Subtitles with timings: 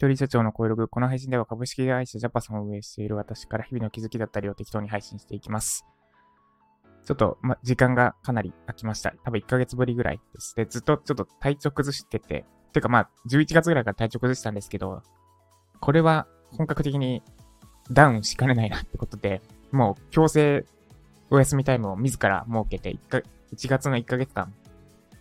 [0.00, 0.88] 一人社長の声ログ。
[0.88, 5.84] この配信では株式会社ジャパソンを運営している私から日々の気づきだったりを適当に配信していきます。
[7.04, 9.12] ちょっと、ま、時間がかなり空きました。
[9.24, 10.56] 多分1ヶ月ぶりぐらいです。
[10.56, 15.02] で、ずっとちょっと体調崩してて、てかまあ、11月ぐらいから体調崩したんですけど、
[15.80, 17.22] これは本格的に
[17.90, 20.64] ダウンしかねないなってことで、もう強制
[21.28, 23.22] お休みタイムを自ら設けて1、
[23.54, 24.54] 1月の1ヶ月間、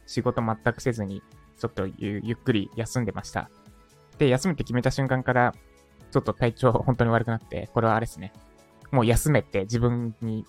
[0.05, 1.21] 仕事全くせずに、
[1.57, 3.49] ちょっとゆっくり休んでました。
[4.19, 5.55] で、休むって決めた瞬間から、
[6.11, 8.33] ちょっと体調本当に悪くなって、これはあれですね。
[8.91, 10.45] もう休めって自分に、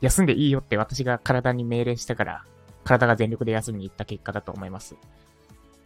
[0.00, 2.44] 休んでいいよって私が体に命令したから、
[2.84, 4.96] 体が全力で休みに行った結果だと思います。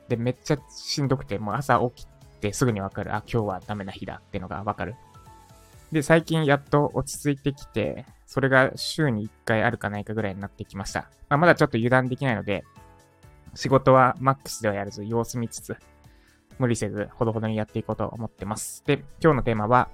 [0.09, 2.09] で、めっちゃしんどくて、もう朝起き
[2.41, 3.15] てすぐにわかる。
[3.15, 4.95] あ、今日はダメな日だってのがわかる。
[5.93, 11.11] で、最近やっと落ち着いてきて、それが週に1回あるかないかぐらいになってきました。
[11.29, 12.65] まあ、まだちょっと油断できないので、
[13.55, 15.77] 仕事はマックスではやらず様子見つつ、
[16.59, 18.83] 無理せずほどほどにやっていこうと思ってます。
[18.87, 19.89] で、今日のテーマは、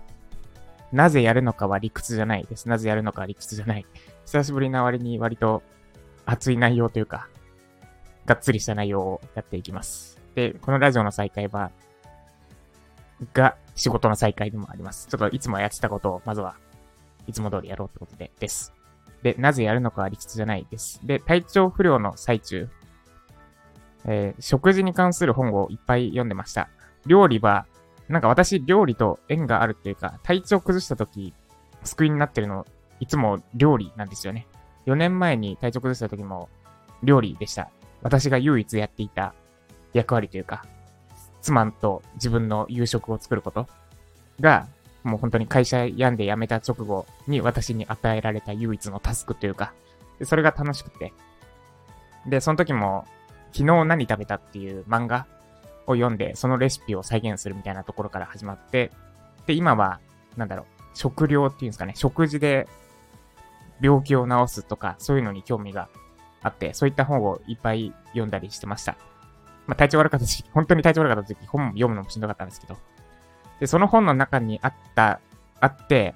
[0.93, 2.69] なぜやるのかは理屈じゃないです。
[2.69, 3.87] なぜやるのかは理屈じゃない。
[4.27, 5.63] 久しぶりな割に割と
[6.27, 7.29] 熱い内容というか、
[8.27, 10.21] がっつりした内容をやっていきます。
[10.35, 11.71] で、このラジオの再開は、
[13.35, 15.09] が仕事の再開でもあります。
[15.09, 16.57] ちょっといつもやってたことを、まずは
[17.27, 18.73] いつも通りやろうってことで、です。
[19.23, 21.01] で、なぜやるのかは理屈じゃないです。
[21.05, 22.69] で、体調不良の最中、
[24.07, 26.69] えー、食事に関する本をいっぱい読んでました。
[27.07, 27.67] 料理は、
[28.09, 31.33] なんか私、料理と縁があるっていうか、体調崩した時、
[31.85, 32.67] 救いになってるの、
[32.99, 34.47] いつも料理なんですよね。
[34.87, 36.49] 4年前に体調崩した時も、
[37.03, 37.71] 料理でした。
[38.03, 39.35] 私が唯一やっていた
[39.93, 40.65] 役割というか、
[41.41, 43.67] 妻と自分の夕食を作ること
[44.41, 44.67] が、
[45.03, 49.73] もう本当に会社病んで辞めた直後に私に与えられた唯一のタスクというか、
[50.23, 51.13] それが楽しくて。
[52.27, 53.07] で、その時も、
[53.53, 55.27] 昨日何食べたっていう漫画
[55.87, 58.91] を読んで、そのレシピを再現するみたいなところから始まって、
[59.47, 60.01] で、今は、
[60.37, 62.69] なんだろう、食療っていうんですかね、食事で
[63.81, 65.89] 病気を治すとか、そういうのに興味が
[66.43, 68.97] あって、そういった本をいっぱい読んだりしてました。
[69.67, 72.77] まあ、体調悪かった時期、本当に体調悪かった時期、本読むのもしんどかったんですけど。
[73.61, 75.21] で、その本の中にあった、
[75.61, 76.15] あって、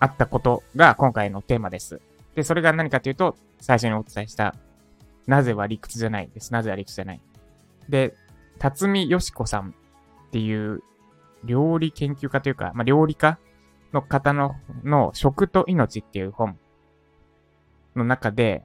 [0.00, 2.00] あったことが今回のテーマです。
[2.34, 4.54] で、それが何かというと、最初にお伝えした、
[5.26, 6.52] なぜは理屈じゃないです。
[6.52, 7.20] なぜは理屈じゃない。
[7.88, 8.14] で、
[8.58, 9.74] 辰巳よしこさん
[10.28, 10.82] っていう
[11.44, 13.38] 料理研究家というか、まあ、料理家
[13.92, 16.58] の方の、の食と命っていう本
[17.94, 18.64] の中で、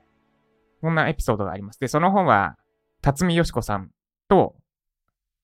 [0.82, 1.80] こんなエピソードがあります。
[1.80, 2.56] で、その本は、
[3.02, 3.90] 辰巳よしこさん
[4.30, 4.56] と、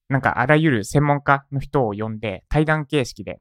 [0.10, 3.40] なんかあらゆる専門家の人を呼んで、対談形式で、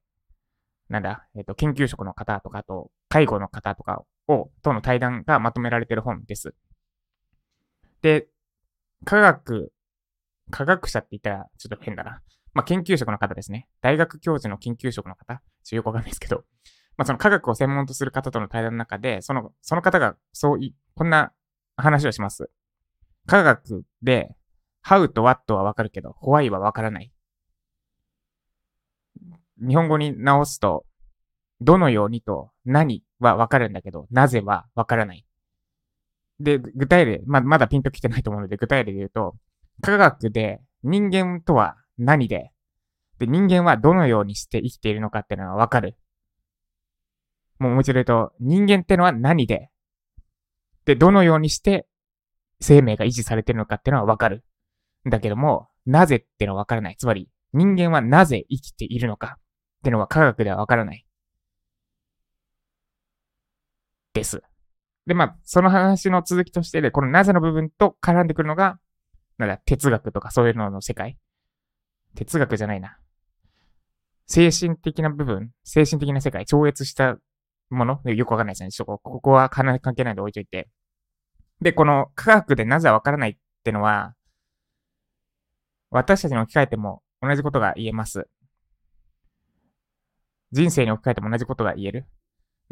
[0.88, 6.54] なんだ、えっ、ー、と、研究職の方とか、と、介護の方とかを、との対談がまとめられてる本です。
[8.02, 8.28] で、
[9.04, 9.72] 科学、
[10.50, 12.20] 科学者って言ったらちょっと変だな。
[12.54, 13.68] まあ、研究職の方ですね。
[13.80, 16.44] 大学教授の研究職の方ちょっとよくわかんないですけど、
[16.96, 21.32] まあ、その科学を専門とする方との対談の中で、その、その方が、そうい、こんな
[21.76, 22.50] 話をします。
[23.26, 24.34] 科学で
[24.84, 27.12] how と what はわかるけど、why はわからない。
[29.58, 30.84] 日本語に直すと、
[31.60, 35.24] どのようにと何はわかるんだけど、なぜはわからない。
[36.42, 39.36] で、具体例、ま、まだピンときてないと思うので、具体例で言うと、
[39.80, 42.50] 科学で人間とは何で、
[43.18, 45.96] で、人間はどのようにして生きているのかっていうのがわかる。
[47.58, 49.70] もうもう一度言うと、人間ってのは何で、
[50.84, 51.86] で、どのようにして
[52.60, 54.44] 生命が維持されてるのかっていうのはわかる。
[55.06, 56.96] だけども、なぜってのはわからない。
[56.96, 59.40] つまり、人間はなぜ生きているのかっ
[59.82, 61.06] ていうのは科学ではわからない。
[64.14, 64.42] です。
[65.06, 68.78] で、まあ、その話の続きとしてで、このなぜの部分と絡んでくるのが、
[69.38, 71.18] なんだ、哲学とかそういうのの世界。
[72.14, 72.98] 哲学じゃないな。
[74.26, 77.16] 精神的な部分、精神的な世界、超越した
[77.70, 78.00] もの？
[78.04, 78.70] よくわかんないですね。
[78.70, 80.68] ちょっとここは関係ないんで置いといて。
[81.60, 84.14] で、この科学でなぜわからないってのは、
[85.90, 88.28] 私たちに置き換えても同じことが言えます。
[90.52, 92.06] 人生に置き換えても同じことが言える。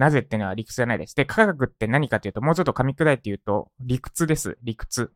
[0.01, 1.15] なぜっていうのは理屈じゃないです。
[1.15, 4.57] で、科学って何かというと、もうちょっと噛み砕いて言うと、理屈です。
[4.63, 5.13] 理屈。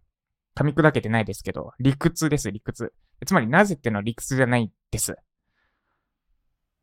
[0.55, 2.93] 噛み砕けてないですけど、理屈です、理屈。
[3.25, 5.17] つまり、なぜっていうのは理屈じゃないです。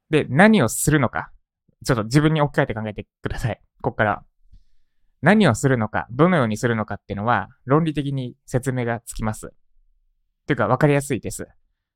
[0.10, 1.32] で、何をするのか。
[1.86, 3.62] ちょっと自分に置き換えて考えてください。
[3.84, 4.24] こっから。
[5.22, 9.54] 何をするのか、どのようにするのかっていうのは、論理的に説明がつきます。
[10.48, 11.48] というか分かりやすいです。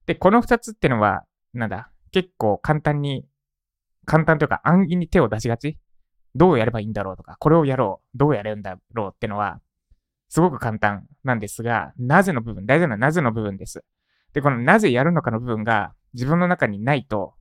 [0.05, 1.23] で、この二つってのは、
[1.55, 3.25] なんだ、結構簡単に、
[4.05, 5.79] 簡単というか暗記に手を出しがち
[6.35, 9.61] どうやればいいんだろうとか、これをやろう、どうやれるんだろうってのは、
[10.29, 13.83] すごく簡単なんですが、なぜの部分、大事なのはなぜの部分です。
[14.33, 17.35] で、このなぜやるのかの部分が、自分の中にないと、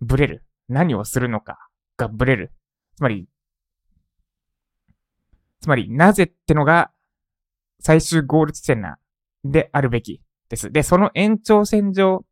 [0.00, 0.44] ブレる。
[0.68, 2.52] 何をするのかがブレる。
[2.96, 3.28] つまり、
[5.60, 6.90] つまり、なぜってのが
[7.80, 8.98] 最終ゴール地点な、
[9.44, 10.70] であるべきです。
[10.70, 12.24] で、その延長線上、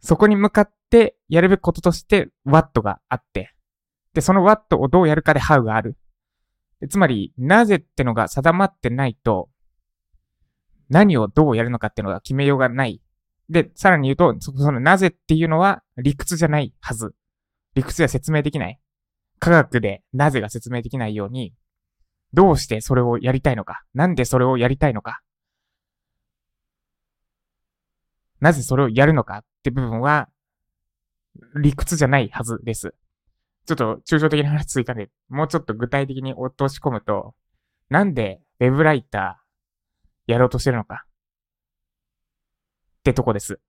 [0.00, 3.51] そこに向かってやるべきこととして、ワットがあって、
[4.14, 5.96] で、そのワットをどうやるかでハウがある。
[6.90, 9.48] つまり、なぜってのが定まってないと、
[10.88, 13.00] 何をどうやるのかってのが決めようがない。
[13.48, 17.14] で、さらに言うと、そのなぜっていうのは理屈じゃないはず。
[17.74, 18.78] 理屈では説明できない。
[19.38, 21.54] 科学でなぜが説明できないように、
[22.34, 23.82] どうしてそれをやりたいのか。
[23.94, 25.20] なんでそれをやりたいのか。
[28.40, 30.28] なぜそれをやるのかって部分は、
[31.54, 32.94] 理屈じゃないはずです。
[33.66, 37.34] ちょっと抽象的な話ついたんで、もうちょっと具体的に落とし込むと、
[37.88, 43.60] なんで web ライターやろうとしてるのかってとこです。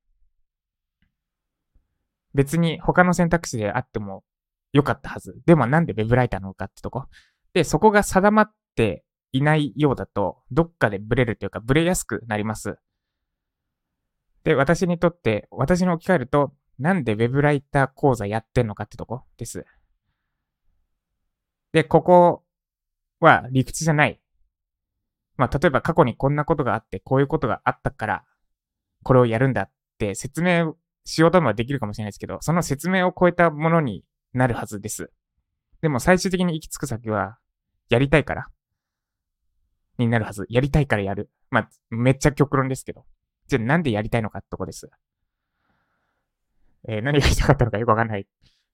[2.33, 4.23] 別に他の選択肢であっても
[4.71, 5.39] よかったはず。
[5.45, 7.05] でもなんで web ライターなのかってとこ。
[7.53, 12.77] で、そこが定まっていないようだと、どっかでブレるというか、ブレやすくなります。
[14.43, 19.65] で、私にとって、私に置き換えると、なんで web ライター講座やってんのかってとこです。
[21.73, 22.43] で、ここ
[23.19, 24.19] は理屈じゃない。
[25.35, 28.23] まあ、例えば過去にこんなことがあって、こういうことがあったから、
[29.03, 35.11] これをやるんだって説明しようともできるかもしれないですけど、その説明を超えたものになるはずです。
[35.81, 37.37] でも最終的に行き着く先は、
[37.89, 38.45] やりたいから、
[39.97, 40.45] になるはず。
[40.49, 41.29] やりたいからやる。
[41.49, 43.05] まあ、めっちゃ極論ですけど。
[43.47, 44.89] じゃあなんでやりたいのかってとこです。
[46.87, 48.27] えー、何が言いたかったのかよくわかんない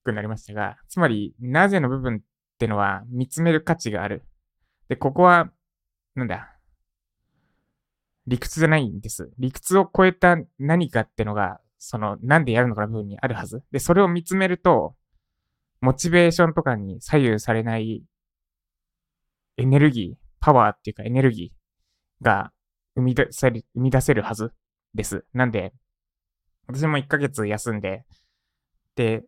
[0.03, 2.19] くなりましたが、つまり、なぜの部分っ
[2.59, 4.25] ってのは見つめる価値がある。
[4.89, 5.49] で、ここは、
[6.13, 6.57] なんだ、
[8.27, 9.31] 理屈じゃないんです。
[9.39, 13.63] 理屈を超えた何かってのが、その、なんでやるのかの部分にあるはず。
[13.71, 14.93] で、それを見つめると、
[15.79, 18.03] モチベーションとかに左右されない
[19.55, 22.51] エネルギー、パワーっていうかエネルギーが
[22.95, 24.51] 生み出せる、生み出せるはず
[24.93, 25.23] です。
[25.33, 25.71] なんで、
[26.67, 28.03] 私も1ヶ月休んで、
[28.95, 29.23] で、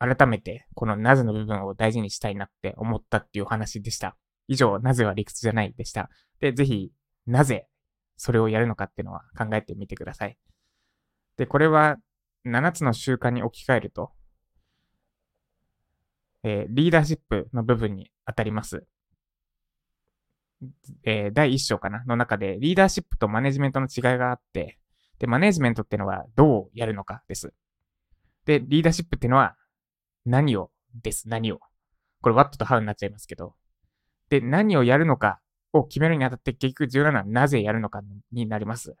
[0.00, 4.16] 改めて、このなぜの部分を大事にしたいなって思ったっていうお話でした。
[4.48, 6.08] 以上、なぜは理屈じゃないでした。
[6.40, 6.90] で、ぜひ、
[7.26, 7.68] なぜ
[8.16, 10.38] それをやるのかっていうのは考えてみてください。
[11.36, 11.98] で、これは
[12.46, 14.10] 7つの習慣に置き換えると、
[16.42, 18.86] えー、リーダーシップの部分に当たります。
[21.04, 22.04] えー、第1章かな？
[22.06, 24.78] の中で、リーダーシップとマネジメントの違いがあって、
[25.18, 27.52] で、マネジメントっていうのはどうやるのかです。
[28.46, 29.56] で、リーダーシップっていうのは
[30.30, 31.28] 何をです。
[31.28, 31.58] 何を。
[32.22, 33.54] これ what と how になっちゃいますけど。
[34.28, 35.40] で、何をやるのか
[35.72, 38.00] を決めるにあたって結局重要なのはなぜやるのか
[38.30, 38.94] になります。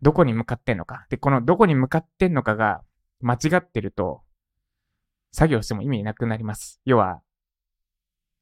[0.00, 1.06] どこに向かってんのか。
[1.10, 2.82] で、このどこに向かってんのかが
[3.20, 4.22] 間違ってると、
[5.32, 6.80] 作業しても意味なくなります。
[6.86, 7.20] 要は、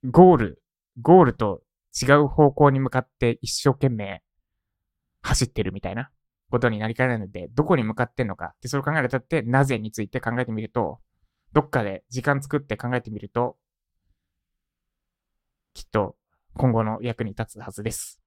[0.04, 0.62] ゴール、
[1.00, 1.62] ゴールと
[2.00, 4.22] 違う方向に向かって一生懸命
[5.22, 6.10] 走ってるみたいな
[6.50, 8.54] ことになりかねないので、どこに向かってんのか。
[8.60, 11.00] で、それを考えるとって、なぜについて考えてみると、
[11.52, 13.56] どっかで時間作って考えてみると、
[15.74, 16.16] きっと
[16.54, 18.20] 今後の役に立つはずです。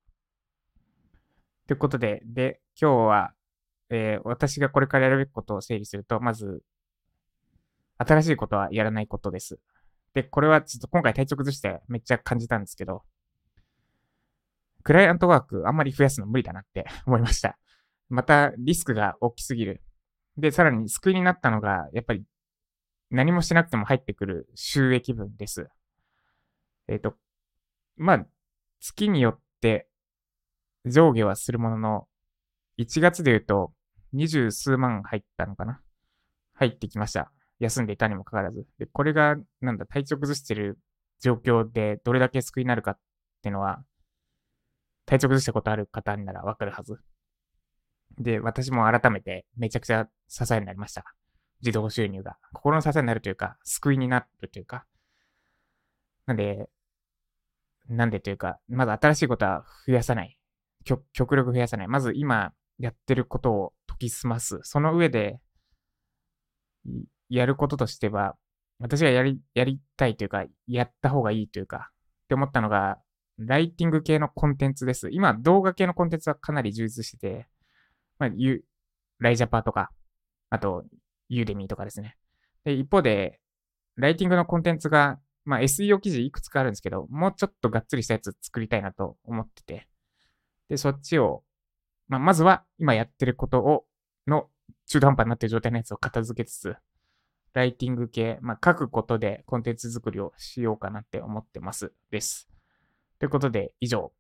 [1.68, 3.34] ということで、で、今日は、
[3.90, 6.64] えー、私がこれからやるべきことを整理すると、まず、
[7.98, 9.60] 新しいことはやらないことです。
[10.14, 13.04] で、これはちょっと今回体調崩してめっちゃ感じたんですけど、
[14.84, 17.58] クライアントワークあんまり増やすの無理だなって 思いました。
[18.10, 19.84] またリスクが大きすぎる。
[20.38, 22.24] で、さらに救いになったのが、やっぱり
[23.12, 25.68] 何もしなくても入ってくる収益分です。
[26.88, 27.16] えっ、ー、と、
[27.98, 28.26] まあ、
[28.80, 29.88] 月によって
[30.86, 32.08] 上下はするものの、
[32.78, 33.74] 1月で言うと
[34.14, 35.82] 二十数万入ったのかな？
[36.54, 37.32] 入ってきました。
[37.60, 38.66] 休んでいたにもかかわらず。
[38.78, 40.80] で、これが、なんだ、体調崩してる
[41.20, 43.00] 状況でどれだけ救いになるかっ
[43.42, 43.84] ていうのは、
[45.06, 47.00] 体調崩したことある方ならわかるはず。
[48.18, 51.04] で、私も改めてめちゃくちゃ支えになりました。
[51.62, 52.38] 自動収入が。
[52.54, 54.86] 心の支えになるというか、救いになるというか。
[56.26, 56.70] なんで、
[57.90, 60.38] なんでというか、まず新しいことは増やさない。
[60.86, 61.88] 極力増やさない。
[61.88, 64.60] まず今やってることを解き澄ます。
[64.64, 65.40] その上で、
[67.30, 68.36] やることとしては、
[68.80, 71.90] 私がやり、やりたいというか、やった方がいいというか、
[72.26, 73.00] って思ったのが、
[73.38, 75.10] ライティング系のコンテンツです。
[75.12, 77.48] 今、動画系のコンテンツはかなり充実してて、
[78.18, 78.30] まあ、
[79.20, 79.92] ライジャパとか、
[80.50, 80.86] あと、
[81.30, 82.18] ユーデミーとかですね。
[82.64, 83.40] で、一方で、
[83.96, 89.88] ライティングのコンテンツが、まあ、SEO 記事いくつかあるんですけど、もうちょっとがっつりしたやつ作りたいなと思ってて、
[90.70, 91.44] で、そっちを、
[92.08, 93.86] まあ、まずは今やってることを、
[94.28, 94.50] の
[94.88, 96.76] 中途半端になってる状態のやつを片付けつつ、
[97.54, 101.94] ライティング系、まあ、書くことでコンテンツ作りをしようかなって思ってます。
[102.12, 102.48] です。
[103.18, 104.14] ということで、以上、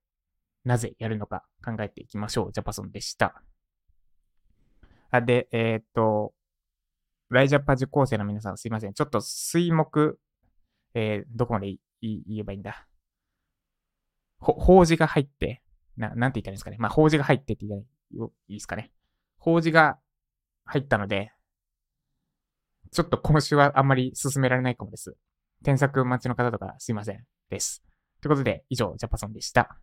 [0.65, 2.51] なぜやるのか考えていきましょう。
[2.51, 3.41] ジャパソンでした。
[5.11, 6.33] あ、で、えー、っと、
[7.29, 8.93] ライジャパ受講生の皆さんすいません。
[8.93, 10.17] ちょっと水木、
[10.93, 12.87] えー、どこまで言えばいいんだ？
[14.39, 15.61] ほ、法事が入って、
[15.97, 16.77] な、なんて言ったらいいんですかね。
[16.79, 18.91] まあ、法事が入ってって言ったらいいですかね。
[19.37, 19.99] 法事が
[20.65, 21.31] 入ったので、
[22.91, 25.15] ちょっと今週はあんまり進められないかもです。
[25.63, 27.23] 添削待ちの方とかすいません。
[27.49, 27.83] です。
[28.21, 29.77] ということで、以上、ジャパソンでした。